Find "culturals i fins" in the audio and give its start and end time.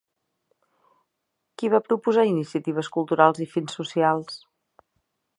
2.95-3.77